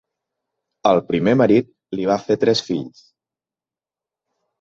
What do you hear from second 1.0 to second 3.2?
primer marit li va fer tres fills.